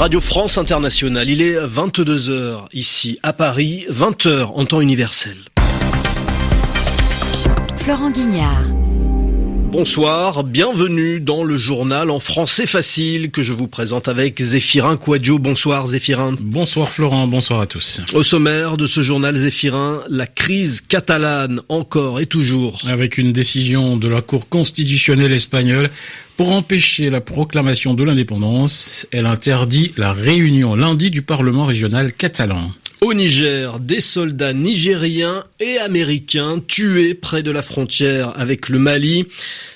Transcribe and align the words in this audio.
Radio 0.00 0.18
France 0.18 0.56
Internationale, 0.56 1.28
il 1.28 1.42
est 1.42 1.58
22h 1.58 2.68
ici 2.72 3.18
à 3.22 3.34
Paris, 3.34 3.84
20h 3.90 4.44
en 4.54 4.64
temps 4.64 4.80
universel. 4.80 5.36
Florent 7.76 8.10
Guignard. 8.10 8.64
Bonsoir, 9.70 10.42
bienvenue 10.42 11.20
dans 11.20 11.44
le 11.44 11.58
journal 11.58 12.10
en 12.10 12.18
français 12.18 12.66
facile 12.66 13.30
que 13.30 13.42
je 13.42 13.52
vous 13.52 13.68
présente 13.68 14.08
avec 14.08 14.40
Zéphirin 14.40 14.96
Quadio. 14.96 15.38
Bonsoir 15.38 15.86
Zéphirin. 15.86 16.34
Bonsoir 16.40 16.88
Florent, 16.88 17.26
bonsoir 17.26 17.60
à 17.60 17.66
tous. 17.66 18.00
Au 18.14 18.22
sommaire 18.22 18.78
de 18.78 18.86
ce 18.86 19.02
journal 19.02 19.36
Zéphirin, 19.36 20.00
la 20.08 20.26
crise 20.26 20.80
catalane 20.80 21.60
encore 21.68 22.20
et 22.20 22.26
toujours. 22.26 22.80
Avec 22.88 23.18
une 23.18 23.32
décision 23.32 23.98
de 23.98 24.08
la 24.08 24.22
Cour 24.22 24.48
constitutionnelle 24.48 25.32
espagnole 25.32 25.90
pour 26.40 26.52
empêcher 26.54 27.10
la 27.10 27.20
proclamation 27.20 27.92
de 27.92 28.02
l'indépendance, 28.02 29.06
elle 29.10 29.26
interdit 29.26 29.92
la 29.98 30.14
réunion 30.14 30.74
lundi 30.74 31.10
du 31.10 31.20
Parlement 31.20 31.66
régional 31.66 32.14
catalan. 32.14 32.70
Au 33.02 33.12
Niger, 33.12 33.78
des 33.78 34.00
soldats 34.00 34.54
nigériens 34.54 35.44
et 35.60 35.76
américains 35.76 36.58
tués 36.66 37.12
près 37.12 37.42
de 37.42 37.50
la 37.50 37.60
frontière 37.60 38.32
avec 38.40 38.70
le 38.70 38.78
Mali. 38.78 39.26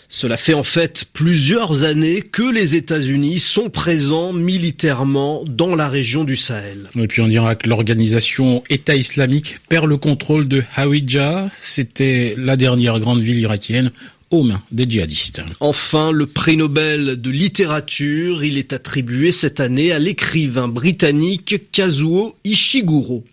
Cela 0.09 0.37
fait 0.37 0.55
en 0.55 0.63
fait 0.63 1.07
plusieurs 1.13 1.83
années 1.83 2.23
que 2.23 2.51
les 2.51 2.77
États-Unis 2.77 3.41
sont 3.41 3.69
présents 3.69 4.33
militairement 4.33 5.43
dans 5.47 5.75
la 5.75 5.89
région 5.89 6.25
du 6.25 6.37
Sahel. 6.37 6.89
Et 6.97 7.09
puis 7.09 7.21
on 7.21 7.29
dira 7.29 7.57
que 7.57 7.69
l'organisation 7.69 8.63
État 8.71 8.95
islamique 8.95 9.59
perd 9.69 9.87
le 9.87 9.97
contrôle 9.97 10.47
de 10.47 10.63
Hawija. 10.77 11.51
C'était 11.61 12.35
la 12.39 12.57
dernière 12.57 13.01
grande 13.01 13.21
ville 13.21 13.41
irakienne 13.41 13.91
aux 14.31 14.43
mains 14.43 14.63
des 14.71 14.89
djihadistes. 14.89 15.43
Enfin, 15.61 16.13
le 16.13 16.27
prix 16.27 16.57
Nobel 16.57 17.21
de 17.21 17.31
littérature, 17.31 18.45
il 18.45 18.59
est 18.59 18.73
attribué 18.73 19.33
cette 19.33 19.61
année 19.61 19.93
à 19.93 19.99
l'écrivain 19.99 20.69
britannique 20.69 21.71
Kazuo 21.73 22.37
Ishiguro. 22.45 23.25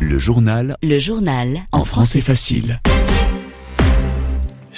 Le 0.00 0.18
journal. 0.18 0.76
Le 0.82 0.98
journal. 0.98 1.64
En 1.72 1.84
français 1.84 2.20
facile. 2.20 2.80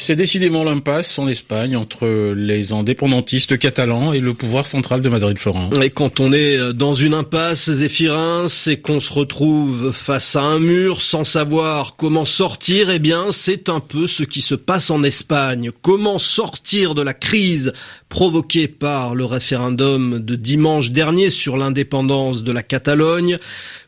C'est 0.00 0.14
décidément 0.14 0.62
l'impasse 0.62 1.18
en 1.18 1.26
Espagne 1.26 1.76
entre 1.76 2.32
les 2.32 2.72
indépendantistes 2.72 3.58
catalans 3.58 4.12
et 4.12 4.20
le 4.20 4.32
pouvoir 4.32 4.64
central 4.64 5.02
de 5.02 5.08
Madrid-Florent. 5.08 5.70
Et 5.82 5.90
quand 5.90 6.20
on 6.20 6.32
est 6.32 6.72
dans 6.72 6.94
une 6.94 7.14
impasse, 7.14 7.68
Zéphirin, 7.68 8.46
c'est 8.46 8.76
qu'on 8.76 9.00
se 9.00 9.12
retrouve 9.12 9.90
face 9.90 10.36
à 10.36 10.42
un 10.42 10.60
mur 10.60 11.02
sans 11.02 11.24
savoir 11.24 11.96
comment 11.96 12.24
sortir. 12.24 12.90
Eh 12.90 13.00
bien, 13.00 13.32
c'est 13.32 13.68
un 13.68 13.80
peu 13.80 14.06
ce 14.06 14.22
qui 14.22 14.40
se 14.40 14.54
passe 14.54 14.90
en 14.90 15.02
Espagne. 15.02 15.72
Comment 15.82 16.20
sortir 16.20 16.94
de 16.94 17.02
la 17.02 17.12
crise 17.12 17.72
provoquée 18.08 18.68
par 18.68 19.16
le 19.16 19.24
référendum 19.24 20.20
de 20.20 20.36
dimanche 20.36 20.90
dernier 20.90 21.28
sur 21.28 21.56
l'indépendance 21.56 22.44
de 22.44 22.52
la 22.52 22.62
Catalogne? 22.62 23.38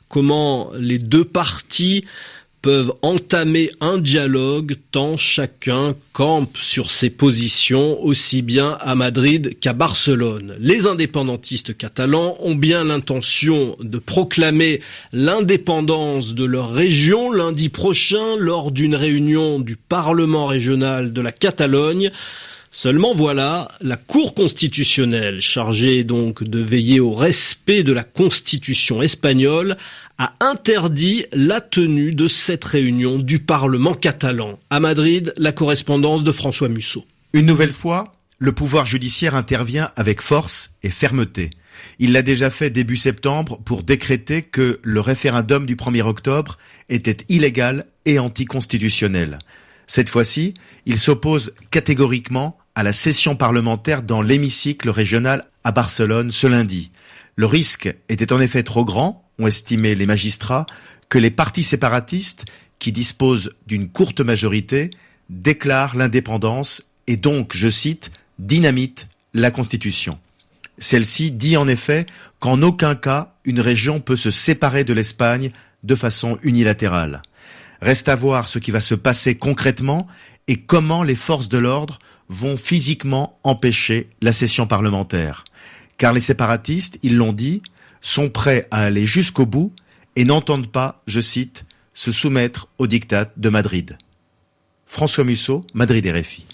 Comment 0.09 0.73
les 0.77 0.99
deux 0.99 1.25
partis 1.25 2.05
peuvent 2.63 2.93
entamer 3.03 3.71
un 3.81 3.99
dialogue 3.99 4.77
tant 4.93 5.17
chacun 5.17 5.95
campe 6.13 6.59
sur 6.59 6.91
ses 6.91 7.11
positions 7.11 8.03
aussi 8.03 8.43
bien 8.43 8.77
à 8.81 8.95
Madrid 8.95 9.59
qu'à 9.61 9.73
Barcelone. 9.73 10.55
Les 10.59 10.87
indépendantistes 10.87 11.77
catalans 11.77 12.37
ont 12.41 12.55
bien 12.55 12.85
l'intention 12.85 13.77
de 13.81 13.99
proclamer 13.99 14.81
l'indépendance 15.13 16.35
de 16.35 16.45
leur 16.45 16.71
région 16.71 17.33
lundi 17.33 17.69
prochain 17.69 18.37
lors 18.39 18.71
d'une 18.71 18.95
réunion 18.95 19.59
du 19.59 19.77
Parlement 19.77 20.47
régional 20.47 21.13
de 21.13 21.21
la 21.21 21.33
Catalogne. 21.33 22.11
Seulement 22.73 23.15
voilà, 23.17 23.73
la 23.81 23.97
Cour 23.97 24.33
constitutionnelle, 24.33 25.41
chargée 25.41 26.05
donc 26.05 26.45
de 26.45 26.61
veiller 26.61 27.01
au 27.01 27.13
respect 27.13 27.83
de 27.83 27.93
la 27.93 28.05
Constitution 28.05 29.03
espagnole, 29.03 29.77
a 30.19 30.35
interdit 30.39 31.27
la 31.33 31.61
tenue 31.61 32.15
de 32.15 32.29
cette 32.29 32.65
réunion 32.65 33.19
du 33.19 33.41
Parlement 33.41 33.95
catalan. 33.95 34.61
À 34.71 34.79
Madrid, 34.79 35.33
la 35.37 35.51
correspondance 35.51 36.23
de 36.23 36.31
François 36.31 36.69
Musso. 36.69 37.05
Une 37.33 37.47
nouvelle 37.47 37.73
fois, 37.73 38.13
le 38.39 38.53
pouvoir 38.53 38.87
judiciaire 38.87 39.35
intervient 39.35 39.91
avec 39.97 40.23
force 40.23 40.71
et 40.85 40.91
fermeté. 40.91 41.51
Il 41.99 42.13
l'a 42.13 42.23
déjà 42.23 42.51
fait 42.51 42.71
début 42.71 42.97
septembre 42.97 43.59
pour 43.65 43.83
décréter 43.83 44.43
que 44.43 44.79
le 44.83 45.01
référendum 45.01 45.67
du 45.67 45.75
1er 45.75 46.03
octobre 46.03 46.57
était 46.89 47.25
illégal 47.29 47.87
et 48.05 48.21
anticonstitutionnel. 48.21 49.41
Cette 49.89 50.09
fois-ci, 50.09 50.55
il 50.87 50.99
s'oppose 50.99 51.53
catégoriquement 51.73 52.57
à 52.75 52.83
la 52.83 52.93
session 52.93 53.37
parlementaire 53.37 54.03
dans 54.03 54.23
l'hémicycle 54.23 54.91
régional 54.91 55.47
à 55.65 55.73
Barcelone 55.73 56.31
ce 56.31 56.47
lundi. 56.47 56.91
Le 57.37 57.47
risque 57.47 57.95
était 58.09 58.33
en 58.33 58.41
effet 58.41 58.63
trop 58.63 58.85
grand, 58.85 59.25
ont 59.39 59.47
estimé 59.47 59.95
les 59.95 60.07
magistrats, 60.07 60.67
que 61.09 61.19
les 61.19 61.31
partis 61.31 61.63
séparatistes, 61.63 62.45
qui 62.79 62.93
disposent 62.93 63.53
d'une 63.67 63.89
courte 63.89 64.21
majorité, 64.21 64.91
déclarent 65.29 65.97
l'indépendance 65.97 66.85
et 67.07 67.17
donc, 67.17 67.57
je 67.57 67.69
cite, 67.69 68.11
dynamite 68.39 69.09
la 69.35 69.51
Constitution. 69.51 70.19
Celle-ci 70.79 71.31
dit 71.31 71.57
en 71.57 71.69
effet 71.69 72.07
qu'en 72.39 72.63
aucun 72.63 72.95
cas 72.95 73.35
une 73.45 73.61
région 73.61 74.01
peut 74.01 74.17
se 74.17 74.31
séparer 74.31 74.85
de 74.85 74.95
l'Espagne 74.95 75.51
de 75.83 75.95
façon 75.95 76.39
unilatérale. 76.43 77.23
Reste 77.83 78.09
à 78.09 78.17
voir 78.17 78.49
ce 78.49 78.59
qui 78.59 78.71
va 78.71 78.81
se 78.81 78.95
passer 78.95 79.37
concrètement 79.37 80.07
et 80.49 80.61
comment 80.61 81.03
les 81.03 81.15
forces 81.15 81.49
de 81.49 81.59
l'ordre 81.59 81.99
vont 82.31 82.57
physiquement 82.57 83.39
empêcher 83.43 84.09
la 84.23 84.33
session 84.33 84.67
parlementaire. 84.67 85.45
Car 85.99 86.13
les 86.15 86.21
séparatistes, 86.21 86.99
ils 87.03 87.17
l'ont 87.17 87.35
dit, 87.35 87.61
sont 88.01 88.31
prêts 88.31 88.69
à 88.71 88.85
aller 88.85 89.05
jusqu'au 89.05 89.45
bout 89.45 89.73
et 90.17 90.25
n'entendent 90.25 90.71
pas, 90.71 91.03
je 91.07 91.21
cite, 91.21 91.67
se 91.93 92.13
soumettre 92.13 92.69
au 92.79 92.87
diktat 92.87 93.31
de 93.37 93.49
Madrid. 93.49 93.99
François 94.87 95.25
Musso, 95.25 95.67
Madrid 95.75 96.07
RFI. 96.07 96.47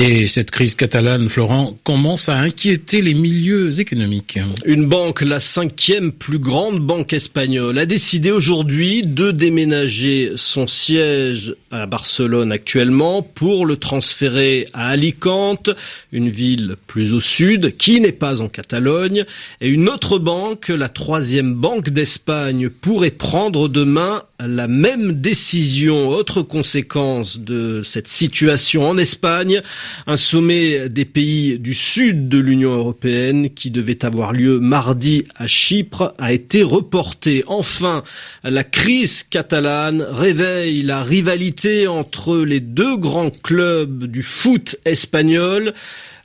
Et 0.00 0.28
cette 0.28 0.52
crise 0.52 0.76
catalane, 0.76 1.28
Florent, 1.28 1.76
commence 1.82 2.28
à 2.28 2.36
inquiéter 2.36 3.02
les 3.02 3.14
milieux 3.14 3.80
économiques. 3.80 4.38
Une 4.64 4.86
banque, 4.86 5.22
la 5.22 5.40
cinquième 5.40 6.12
plus 6.12 6.38
grande 6.38 6.78
banque 6.78 7.12
espagnole, 7.12 7.76
a 7.80 7.84
décidé 7.84 8.30
aujourd'hui 8.30 9.02
de 9.02 9.32
déménager 9.32 10.34
son 10.36 10.68
siège 10.68 11.56
à 11.72 11.86
Barcelone 11.86 12.52
actuellement 12.52 13.22
pour 13.22 13.66
le 13.66 13.76
transférer 13.76 14.68
à 14.72 14.90
Alicante, 14.90 15.70
une 16.12 16.30
ville 16.30 16.76
plus 16.86 17.12
au 17.12 17.20
sud, 17.20 17.76
qui 17.76 18.00
n'est 18.00 18.12
pas 18.12 18.40
en 18.40 18.46
Catalogne. 18.46 19.24
Et 19.60 19.68
une 19.68 19.88
autre 19.88 20.20
banque, 20.20 20.68
la 20.68 20.88
troisième 20.88 21.54
banque 21.54 21.90
d'Espagne, 21.90 22.68
pourrait 22.70 23.10
prendre 23.10 23.66
demain 23.66 24.22
la 24.40 24.68
même 24.68 25.14
décision. 25.14 26.08
Autre 26.08 26.42
conséquence 26.42 27.38
de 27.38 27.82
cette 27.82 28.08
situation 28.08 28.88
en 28.88 28.96
Espagne, 28.96 29.60
un 30.06 30.16
sommet 30.16 30.88
des 30.88 31.04
pays 31.04 31.58
du 31.58 31.74
sud 31.74 32.28
de 32.28 32.38
l'Union 32.38 32.72
européenne 32.72 33.50
qui 33.50 33.70
devait 33.70 34.04
avoir 34.04 34.32
lieu 34.32 34.60
mardi 34.60 35.24
à 35.34 35.46
Chypre 35.46 36.14
a 36.18 36.32
été 36.32 36.62
reporté. 36.62 37.42
Enfin, 37.46 38.04
la 38.44 38.64
crise 38.64 39.24
catalane 39.24 40.02
réveille 40.02 40.82
la 40.82 41.02
rivalité 41.02 41.88
entre 41.88 42.38
les 42.38 42.60
deux 42.60 42.96
grands 42.96 43.30
clubs 43.30 44.04
du 44.04 44.22
foot 44.22 44.76
espagnol. 44.84 45.74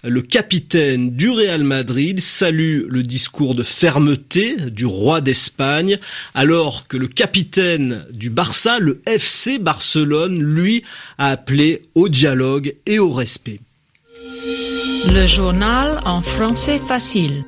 Le 0.06 0.22
capitaine 0.22 1.12
du 1.12 1.30
Real 1.30 1.64
Madrid 1.64 2.19
salue 2.19 2.81
le 2.90 3.03
discours 3.03 3.56
de 3.56 3.64
fermeté 3.64 4.58
du 4.58 4.86
roi 4.86 5.22
d'Espagne, 5.22 5.97
alors 6.34 6.90
que 6.90 6.97
le 6.97 7.08
capitaine 7.08 8.06
du 8.12 8.30
Barça, 8.30 8.80
le 8.80 9.02
FC 9.08 9.59
Barcelone, 9.59 10.44
lui, 10.44 10.84
a 11.17 11.29
appelé 11.29 11.84
au 11.96 12.09
dialogue 12.09 12.76
et 12.85 13.00
au 13.00 13.14
respect. 13.14 13.61
Le 15.09 15.26
journal 15.26 16.02
en 16.03 16.22
français 16.22 16.79
facile. 16.79 17.46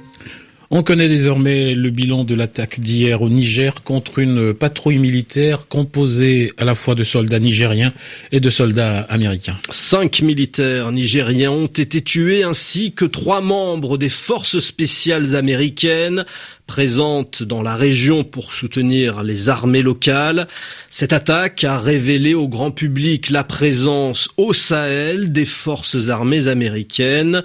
On 0.71 0.81
connaît 0.81 1.07
désormais 1.07 1.75
le 1.75 1.89
bilan 1.91 2.23
de 2.23 2.33
l'attaque 2.33 2.79
d'hier 2.79 3.21
au 3.21 3.29
Niger 3.29 3.83
contre 3.83 4.17
une 4.17 4.53
patrouille 4.53 4.97
militaire 4.97 5.67
composée 5.67 6.53
à 6.57 6.65
la 6.65 6.73
fois 6.73 6.95
de 6.95 7.03
soldats 7.03 7.39
nigériens 7.39 7.93
et 8.31 8.39
de 8.39 8.49
soldats 8.49 9.01
américains. 9.01 9.57
Cinq 9.69 10.21
militaires 10.21 10.91
nigériens 10.91 11.51
ont 11.51 11.67
été 11.67 12.01
tués 12.01 12.43
ainsi 12.43 12.93
que 12.93 13.05
trois 13.05 13.41
membres 13.41 13.97
des 13.99 14.09
forces 14.09 14.59
spéciales 14.59 15.35
américaines 15.35 16.25
présentes 16.65 17.43
dans 17.43 17.61
la 17.61 17.75
région 17.75 18.23
pour 18.23 18.53
soutenir 18.53 19.23
les 19.23 19.49
armées 19.49 19.83
locales. 19.83 20.47
Cette 20.89 21.13
attaque 21.13 21.63
a 21.63 21.77
révélé 21.77 22.33
au 22.33 22.47
grand 22.47 22.71
public 22.71 23.29
la 23.29 23.43
présence 23.43 24.29
au 24.37 24.51
Sahel 24.51 25.31
des 25.31 25.45
forces 25.45 26.09
armées 26.09 26.47
américaines. 26.47 27.43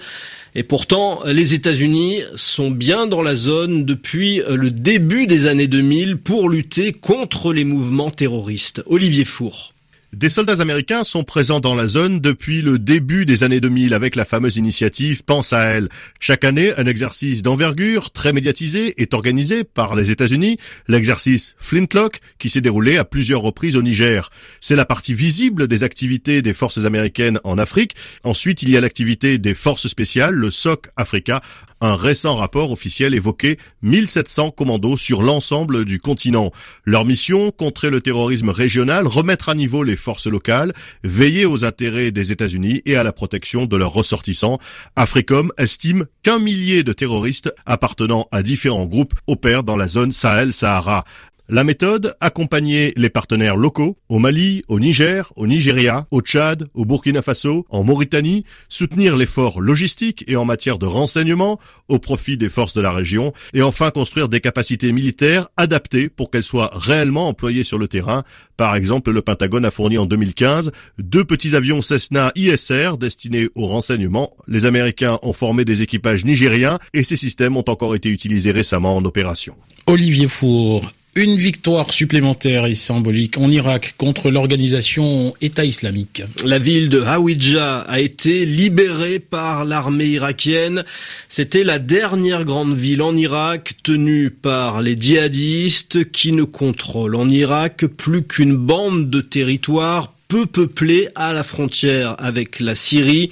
Et 0.55 0.62
pourtant, 0.62 1.23
les 1.25 1.55
États-Unis 1.55 2.23
sont 2.35 2.70
bien 2.70 3.06
dans 3.06 3.23
la 3.23 3.35
zone 3.35 3.85
depuis 3.85 4.43
le 4.49 4.70
début 4.70 5.26
des 5.26 5.47
années 5.47 5.69
2000 5.69 6.17
pour 6.17 6.49
lutter 6.49 6.93
contre 6.93 7.52
les 7.52 7.64
mouvements 7.64 8.11
terroristes. 8.11 8.82
Olivier 8.87 9.25
Four. 9.25 9.73
Des 10.12 10.29
soldats 10.29 10.61
américains 10.61 11.05
sont 11.05 11.23
présents 11.23 11.61
dans 11.61 11.77
la 11.77 11.87
zone 11.87 12.19
depuis 12.19 12.62
le 12.62 12.81
début 12.81 13.27
des 13.27 13.45
années 13.45 13.61
2000 13.61 13.95
avec 13.95 14.17
la 14.17 14.25
fameuse 14.25 14.57
initiative 14.57 15.23
Pense 15.23 15.53
à 15.53 15.62
elle. 15.62 15.89
Chaque 16.19 16.43
année, 16.43 16.73
un 16.77 16.87
exercice 16.87 17.43
d'envergure 17.43 18.11
très 18.11 18.33
médiatisé 18.33 19.01
est 19.01 19.15
organisé 19.15 19.62
par 19.62 19.95
les 19.95 20.11
États-Unis, 20.11 20.59
l'exercice 20.89 21.55
Flintlock 21.59 22.19
qui 22.41 22.49
s'est 22.49 22.61
déroulé 22.61 22.97
à 22.97 23.05
plusieurs 23.05 23.41
reprises 23.41 23.77
au 23.77 23.83
Niger. 23.83 24.31
C'est 24.61 24.75
la 24.75 24.85
partie 24.85 25.15
visible 25.15 25.69
des 25.69 25.85
activités 25.85 26.43
des 26.43 26.55
forces 26.55 26.85
américaines 26.85 27.39
en 27.45 27.57
Afrique. 27.57 27.95
Ensuite, 28.25 28.65
il 28.65 28.71
y 28.71 28.77
a 28.77 28.81
l'activité 28.81 29.39
des 29.39 29.55
forces 29.55 29.87
spéciales, 29.87 30.35
le 30.35 30.51
SOC 30.51 30.89
Africa, 30.97 31.41
un 31.81 31.94
récent 31.94 32.37
rapport 32.37 32.71
officiel 32.71 33.15
évoquait 33.15 33.56
1700 33.82 34.50
commandos 34.50 34.97
sur 34.97 35.23
l'ensemble 35.23 35.85
du 35.85 35.99
continent. 35.99 36.53
Leur 36.85 37.05
mission, 37.05 37.50
contrer 37.50 37.91
le 37.91 38.00
terrorisme 38.00 38.50
régional, 38.50 39.06
remettre 39.06 39.49
à 39.49 39.55
niveau 39.55 39.82
les 39.82 39.97
forces 39.97 40.27
locales, 40.27 40.73
veiller 41.05 41.47
aux 41.47 41.65
intérêts 41.65 42.11
des 42.11 42.32
États-Unis 42.32 42.82
et 42.85 42.97
à 42.97 43.03
la 43.03 43.12
protection 43.12 43.67
de 43.67 43.77
leurs 43.77 43.93
ressortissants. 43.93 44.59
Africom 44.97 45.53
estime 45.59 46.06
qu'un 46.23 46.38
millier 46.38 46.82
de 46.82 46.93
terroristes 46.93 47.53
appartenant 47.67 48.29
à 48.33 48.43
différents 48.43 48.87
groupes 48.87 49.15
opèrent 49.26 49.65
dans 49.65 49.76
la 49.76 49.88
zone 49.88 50.12
Sahel-Sahara. 50.12 51.05
La 51.52 51.64
méthode, 51.64 52.14
accompagner 52.20 52.93
les 52.97 53.11
partenaires 53.11 53.56
locaux 53.56 53.99
au 54.08 54.20
Mali, 54.20 54.62
au 54.69 54.79
Niger, 54.79 55.32
au 55.35 55.49
Nigeria, 55.49 56.06
au 56.12 56.20
Tchad, 56.20 56.69
au 56.75 56.85
Burkina 56.85 57.23
Faso, 57.23 57.67
en 57.70 57.82
Mauritanie, 57.82 58.44
soutenir 58.69 59.17
l'effort 59.17 59.61
logistique 59.61 60.23
et 60.29 60.37
en 60.37 60.44
matière 60.44 60.79
de 60.79 60.87
renseignement 60.87 61.58
au 61.88 61.99
profit 61.99 62.37
des 62.37 62.49
forces 62.49 62.73
de 62.73 62.81
la 62.81 62.93
région 62.93 63.32
et 63.52 63.62
enfin 63.62 63.91
construire 63.91 64.29
des 64.29 64.38
capacités 64.38 64.93
militaires 64.93 65.49
adaptées 65.56 66.08
pour 66.08 66.31
qu'elles 66.31 66.44
soient 66.44 66.70
réellement 66.73 67.26
employées 67.26 67.64
sur 67.64 67.79
le 67.79 67.88
terrain. 67.88 68.23
Par 68.56 68.76
exemple, 68.76 69.11
le 69.11 69.20
Pentagone 69.20 69.64
a 69.64 69.73
fourni 69.73 69.99
en 69.99 70.06
2015 70.06 70.70
deux 71.00 71.25
petits 71.25 71.56
avions 71.56 71.82
Cessna 71.82 72.31
ISR 72.37 72.93
destinés 72.97 73.49
au 73.56 73.67
renseignement. 73.67 74.37
Les 74.47 74.67
Américains 74.67 75.19
ont 75.23 75.32
formé 75.32 75.64
des 75.64 75.82
équipages 75.82 76.25
nigériens 76.25 76.79
et 76.94 77.02
ces 77.02 77.17
systèmes 77.17 77.56
ont 77.56 77.69
encore 77.69 77.97
été 77.97 78.08
utilisés 78.08 78.52
récemment 78.52 78.97
en 78.97 79.05
opération. 79.05 79.56
Olivier 79.88 80.29
Four, 80.29 80.93
une 81.17 81.37
victoire 81.37 81.93
supplémentaire 81.93 82.67
et 82.67 82.75
symbolique 82.75 83.37
en 83.37 83.51
Irak 83.51 83.95
contre 83.99 84.31
l'organisation 84.31 85.35
État 85.41 85.65
islamique. 85.65 86.23
La 86.45 86.59
ville 86.59 86.89
de 86.89 87.03
Hawija 87.03 87.81
a 87.81 88.01
été 88.01 88.47
libérée 88.47 89.19
par 89.19 89.65
l'armée 89.65 90.07
irakienne. 90.07 90.85
C'était 91.29 91.65
la 91.65 91.79
dernière 91.79 92.45
grande 92.45 92.77
ville 92.77 93.03
en 93.03 93.17
Irak 93.17 93.75
tenue 93.83 94.31
par 94.31 94.83
les 94.83 94.97
djihadistes 94.99 96.11
qui 96.12 96.33
ne 96.33 96.45
contrôlent 96.45 97.17
en 97.17 97.29
Irak 97.29 97.87
plus 97.87 98.23
qu'une 98.23 98.55
bande 98.55 99.11
de 99.11 99.21
territoire 99.21 100.15
peu 100.31 100.47
peuplée 100.47 101.09
à 101.17 101.32
la 101.32 101.43
frontière 101.43 102.15
avec 102.19 102.61
la 102.61 102.77
Syrie. 102.77 103.31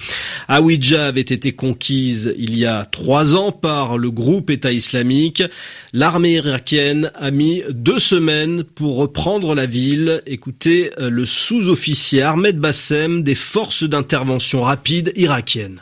Awidja 0.49 1.07
avait 1.07 1.21
été 1.21 1.53
conquise 1.53 2.35
il 2.37 2.59
y 2.59 2.67
a 2.67 2.85
trois 2.87 3.37
ans 3.37 3.53
par 3.53 3.99
le 3.99 4.11
groupe 4.11 4.51
État 4.51 4.73
islamique. 4.73 5.45
L'armée 5.93 6.33
irakienne 6.33 7.13
a 7.15 7.31
mis 7.31 7.63
deux 7.71 8.01
semaines 8.01 8.65
pour 8.65 8.97
reprendre 8.97 9.55
la 9.55 9.67
ville. 9.67 10.23
Écoutez 10.27 10.91
euh, 10.99 11.09
le 11.09 11.25
sous-officier 11.25 12.23
Ahmed 12.23 12.59
Bassem 12.59 13.23
des 13.23 13.37
forces 13.37 13.85
d'intervention 13.85 14.63
rapide 14.63 15.13
irakiennes. 15.15 15.81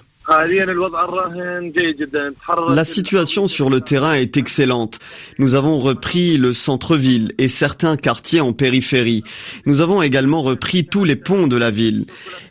La 2.68 2.84
situation 2.84 3.46
sur 3.46 3.70
le 3.70 3.80
terrain 3.80 4.14
est 4.14 4.36
excellente. 4.36 4.98
Nous 5.38 5.54
avons 5.54 5.78
repris 5.78 6.36
le 6.36 6.52
centre-ville 6.52 7.32
et 7.38 7.46
certains 7.48 7.96
quartiers 7.96 8.40
en 8.40 8.52
périphérie. 8.52 9.22
Nous 9.66 9.82
avons 9.82 10.02
également 10.02 10.42
repris 10.42 10.84
tous 10.84 11.04
les 11.04 11.14
ponts 11.14 11.46
de 11.46 11.56
la 11.56 11.70
ville. 11.70 12.06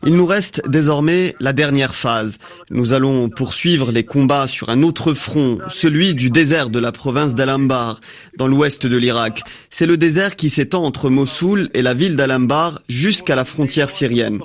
Il 0.05 0.15
nous 0.15 0.25
reste 0.25 0.61
désormais 0.69 1.35
la 1.41 1.51
dernière 1.51 1.95
phase. 1.95 2.37
Nous 2.69 2.93
allons 2.93 3.27
poursuivre 3.27 3.91
les 3.91 4.05
combats 4.05 4.47
sur 4.47 4.69
un 4.69 4.81
autre 4.81 5.13
front, 5.13 5.59
celui 5.67 6.15
du 6.15 6.29
désert 6.29 6.69
de 6.69 6.79
la 6.79 6.93
province 6.93 7.35
d'Alambar, 7.35 7.99
dans 8.37 8.47
l'ouest 8.47 8.87
de 8.87 8.95
l'Irak. 8.95 9.41
C'est 9.69 9.85
le 9.85 9.97
désert 9.97 10.37
qui 10.37 10.49
s'étend 10.49 10.85
entre 10.85 11.09
Mossoul 11.09 11.69
et 11.73 11.81
la 11.81 11.93
ville 11.93 12.15
d'Alambar 12.15 12.79
jusqu'à 12.87 13.35
la 13.35 13.43
frontière 13.43 13.89
syrienne. 13.89 14.39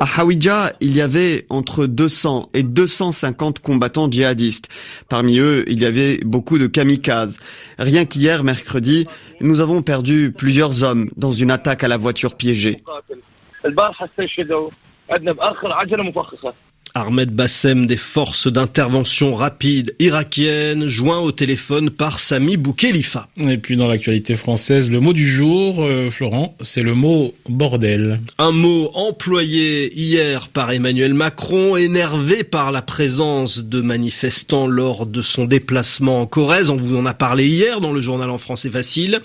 À 0.00 0.20
Hawija, 0.20 0.72
il 0.80 0.94
y 0.94 1.00
avait 1.00 1.46
entre 1.48 1.86
200 1.86 2.50
et 2.54 2.62
250 2.62 3.60
combattants 3.60 4.10
djihadistes. 4.10 4.68
Parmi 5.08 5.38
eux, 5.38 5.64
il 5.68 5.80
y 5.80 5.86
avait 5.86 6.18
beaucoup 6.24 6.58
de 6.58 6.66
kamikazes. 6.66 7.40
Rien 7.78 8.04
qu'hier, 8.04 8.44
mercredi, 8.44 9.06
nous 9.40 9.60
avons 9.60 9.82
perdu 9.82 10.32
plusieurs 10.36 10.82
hommes 10.82 11.08
dans 11.16 11.32
une 11.32 11.50
attaque 11.50 11.84
à 11.84 11.88
la 11.88 11.96
voiture 11.96 12.36
piégée. 12.36 12.82
Ahmed 16.94 17.30
Bassem 17.30 17.86
des 17.86 17.96
forces 17.96 18.48
d'intervention 18.48 19.34
rapide 19.34 19.94
irakiennes, 19.98 20.86
joint 20.86 21.20
au 21.20 21.32
téléphone 21.32 21.90
par 21.90 22.18
Sami 22.18 22.56
Boukhelifa. 22.56 23.28
Et 23.48 23.56
puis 23.56 23.76
dans 23.76 23.88
l'actualité 23.88 24.36
française, 24.36 24.90
le 24.90 25.00
mot 25.00 25.12
du 25.12 25.26
jour, 25.26 25.82
euh, 25.82 26.10
Florent, 26.10 26.56
c'est 26.60 26.82
le 26.82 26.94
mot 26.94 27.34
bordel. 27.48 28.20
Un 28.38 28.52
mot 28.52 28.90
employé 28.94 29.92
hier 29.98 30.48
par 30.48 30.72
Emmanuel 30.72 31.14
Macron, 31.14 31.76
énervé 31.76 32.44
par 32.44 32.72
la 32.72 32.82
présence 32.82 33.64
de 33.64 33.80
manifestants 33.80 34.66
lors 34.66 35.06
de 35.06 35.22
son 35.22 35.46
déplacement 35.46 36.20
en 36.20 36.26
Corrèze. 36.26 36.68
On 36.68 36.76
vous 36.76 36.96
en 36.96 37.06
a 37.06 37.14
parlé 37.14 37.48
hier 37.48 37.80
dans 37.80 37.92
le 37.92 38.00
journal 38.00 38.28
en 38.28 38.38
français 38.38 38.70
facile. 38.70 39.20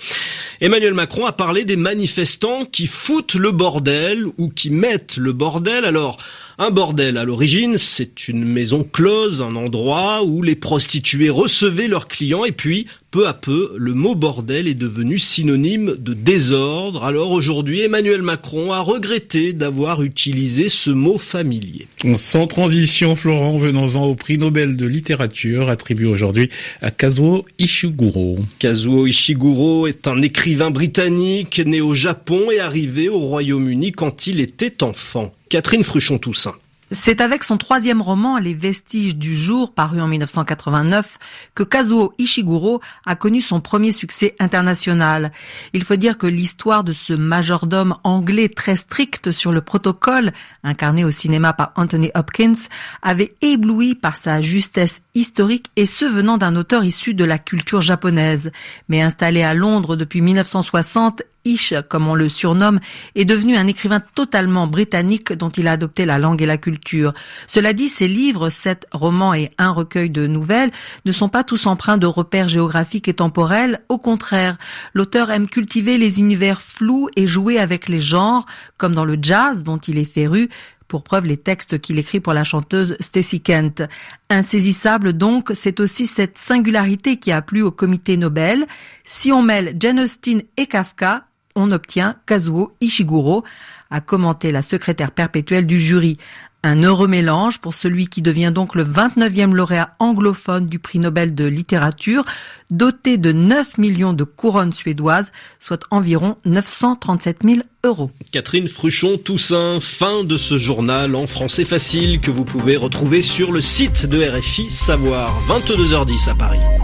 Emmanuel 0.60 0.94
Macron 0.94 1.26
a 1.26 1.32
parlé 1.32 1.64
des 1.64 1.76
manifestants 1.76 2.64
qui 2.64 2.86
foutent 2.86 3.34
le 3.34 3.52
bordel 3.52 4.24
ou 4.38 4.48
qui 4.48 4.70
mettent 4.70 5.16
le 5.18 5.32
bordel. 5.32 5.84
Alors, 5.84 6.18
un 6.60 6.70
bordel, 6.70 7.18
à 7.18 7.24
l'origine, 7.24 7.78
c'est 7.78 8.26
une 8.26 8.44
maison 8.44 8.82
close, 8.82 9.42
un 9.42 9.54
endroit 9.54 10.24
où 10.24 10.42
les 10.42 10.56
prostituées 10.56 11.30
recevaient 11.30 11.86
leurs 11.86 12.08
clients 12.08 12.44
et 12.44 12.50
puis, 12.50 12.86
peu 13.12 13.28
à 13.28 13.32
peu, 13.32 13.72
le 13.76 13.94
mot 13.94 14.16
bordel 14.16 14.66
est 14.66 14.74
devenu 14.74 15.18
synonyme 15.18 15.94
de 15.96 16.14
désordre. 16.14 17.04
Alors 17.04 17.30
aujourd'hui, 17.30 17.82
Emmanuel 17.82 18.22
Macron 18.22 18.72
a 18.72 18.80
regretté 18.80 19.52
d'avoir 19.52 20.02
utilisé 20.02 20.68
ce 20.68 20.90
mot 20.90 21.16
familier. 21.16 21.86
Sans 22.16 22.48
transition, 22.48 23.14
Florent, 23.14 23.56
venons-en 23.56 24.04
au 24.06 24.16
prix 24.16 24.36
Nobel 24.36 24.76
de 24.76 24.84
littérature 24.84 25.68
attribué 25.68 26.06
aujourd'hui 26.06 26.50
à 26.82 26.90
Kazuo 26.90 27.46
Ishiguro. 27.60 28.36
Kazuo 28.58 29.06
Ishiguro 29.06 29.86
est 29.86 30.08
un 30.08 30.20
écrivain 30.22 30.72
britannique 30.72 31.62
né 31.64 31.80
au 31.80 31.94
Japon 31.94 32.50
et 32.50 32.58
arrivé 32.58 33.08
au 33.08 33.20
Royaume-Uni 33.20 33.92
quand 33.92 34.26
il 34.26 34.40
était 34.40 34.82
enfant. 34.82 35.32
Catherine 35.48 35.84
Fruchon-Toussaint. 35.84 36.54
C'est 36.90 37.20
avec 37.20 37.44
son 37.44 37.58
troisième 37.58 38.00
roman, 38.00 38.38
Les 38.38 38.54
Vestiges 38.54 39.14
du 39.14 39.36
jour, 39.36 39.74
paru 39.74 40.00
en 40.00 40.08
1989, 40.08 41.18
que 41.54 41.62
Kazuo 41.62 42.14
Ishiguro 42.16 42.80
a 43.04 43.14
connu 43.14 43.42
son 43.42 43.60
premier 43.60 43.92
succès 43.92 44.34
international. 44.38 45.32
Il 45.74 45.84
faut 45.84 45.96
dire 45.96 46.16
que 46.16 46.26
l'histoire 46.26 46.84
de 46.84 46.94
ce 46.94 47.12
majordome 47.12 47.96
anglais 48.04 48.48
très 48.48 48.74
strict 48.74 49.32
sur 49.32 49.52
le 49.52 49.60
protocole, 49.60 50.32
incarné 50.64 51.04
au 51.04 51.10
cinéma 51.10 51.52
par 51.52 51.72
Anthony 51.76 52.10
Hopkins, 52.14 52.68
avait 53.02 53.34
ébloui 53.42 53.94
par 53.94 54.16
sa 54.16 54.40
justesse 54.40 55.02
historique 55.14 55.66
et 55.76 55.84
ce 55.84 56.06
venant 56.06 56.38
d'un 56.38 56.56
auteur 56.56 56.84
issu 56.84 57.12
de 57.12 57.24
la 57.24 57.38
culture 57.38 57.82
japonaise. 57.82 58.50
Mais 58.88 59.02
installé 59.02 59.42
à 59.42 59.52
Londres 59.52 59.94
depuis 59.94 60.22
1960, 60.22 61.22
Ish, 61.44 61.74
comme 61.88 62.08
on 62.08 62.14
le 62.14 62.28
surnomme, 62.28 62.80
est 63.14 63.24
devenu 63.24 63.56
un 63.56 63.66
écrivain 63.66 64.00
totalement 64.00 64.66
britannique 64.66 65.32
dont 65.32 65.48
il 65.48 65.68
a 65.68 65.72
adopté 65.72 66.04
la 66.04 66.18
langue 66.18 66.42
et 66.42 66.46
la 66.46 66.58
culture. 66.58 67.14
Cela 67.46 67.72
dit, 67.72 67.88
ses 67.88 68.08
livres, 68.08 68.50
sept 68.50 68.86
romans 68.92 69.34
et 69.34 69.50
un 69.58 69.70
recueil 69.70 70.10
de 70.10 70.26
nouvelles, 70.26 70.70
ne 71.04 71.12
sont 71.12 71.28
pas 71.28 71.44
tous 71.44 71.66
empreints 71.66 71.98
de 71.98 72.06
repères 72.06 72.48
géographiques 72.48 73.08
et 73.08 73.14
temporels. 73.14 73.80
Au 73.88 73.98
contraire, 73.98 74.58
l'auteur 74.94 75.30
aime 75.30 75.48
cultiver 75.48 75.96
les 75.96 76.20
univers 76.20 76.60
flous 76.60 77.08
et 77.16 77.26
jouer 77.26 77.58
avec 77.58 77.88
les 77.88 78.02
genres, 78.02 78.44
comme 78.76 78.94
dans 78.94 79.04
le 79.04 79.18
jazz 79.20 79.62
dont 79.62 79.78
il 79.78 79.98
est 79.98 80.04
féru, 80.04 80.48
pour 80.88 81.04
preuve 81.04 81.26
les 81.26 81.36
textes 81.36 81.78
qu'il 81.78 81.98
écrit 81.98 82.18
pour 82.18 82.32
la 82.32 82.44
chanteuse 82.44 82.96
Stacy 82.98 83.40
Kent. 83.40 83.82
Insaisissable 84.30 85.12
donc, 85.12 85.50
c'est 85.54 85.80
aussi 85.80 86.06
cette 86.06 86.38
singularité 86.38 87.18
qui 87.18 87.30
a 87.30 87.42
plu 87.42 87.62
au 87.62 87.70
comité 87.70 88.16
Nobel. 88.16 88.66
Si 89.04 89.30
on 89.30 89.42
mêle 89.42 89.76
Jane 89.78 90.00
Austen 90.00 90.42
et 90.56 90.66
Kafka, 90.66 91.27
on 91.58 91.72
obtient 91.72 92.14
Kazuo 92.24 92.72
Ishiguro, 92.80 93.44
a 93.90 94.00
commenté 94.00 94.52
la 94.52 94.62
secrétaire 94.62 95.10
perpétuelle 95.10 95.66
du 95.66 95.80
jury. 95.80 96.16
Un 96.64 96.82
heureux 96.82 97.06
mélange 97.06 97.60
pour 97.60 97.72
celui 97.72 98.08
qui 98.08 98.20
devient 98.20 98.50
donc 98.52 98.74
le 98.74 98.84
29e 98.84 99.54
lauréat 99.54 99.94
anglophone 100.00 100.66
du 100.66 100.80
prix 100.80 100.98
Nobel 100.98 101.34
de 101.34 101.44
littérature, 101.44 102.24
doté 102.70 103.16
de 103.16 103.30
9 103.30 103.78
millions 103.78 104.12
de 104.12 104.24
couronnes 104.24 104.72
suédoises, 104.72 105.30
soit 105.60 105.84
environ 105.92 106.36
937 106.44 107.38
000 107.44 107.60
euros. 107.84 108.10
Catherine 108.32 108.66
Fruchon 108.66 109.18
Toussaint, 109.18 109.78
fin 109.80 110.24
de 110.24 110.36
ce 110.36 110.58
journal 110.58 111.14
en 111.14 111.28
français 111.28 111.64
facile 111.64 112.20
que 112.20 112.32
vous 112.32 112.44
pouvez 112.44 112.76
retrouver 112.76 113.22
sur 113.22 113.52
le 113.52 113.60
site 113.60 114.06
de 114.06 114.20
RFI 114.20 114.68
Savoir, 114.68 115.32
22h10 115.48 116.30
à 116.30 116.34
Paris. 116.34 116.78